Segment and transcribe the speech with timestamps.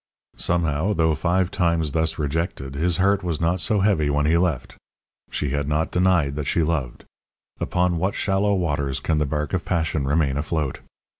[0.37, 4.75] Somehow, though five times thus rejected, his heart was not so heavy when he left.
[5.29, 7.03] She had not denied that she loved.
[7.59, 10.79] Upon what shallow waters can the bark of passion remain afloat!